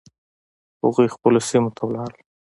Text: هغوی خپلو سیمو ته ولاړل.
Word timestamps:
هغوی 0.83 1.13
خپلو 1.15 1.39
سیمو 1.49 1.71
ته 1.77 1.81
ولاړل. 1.85 2.21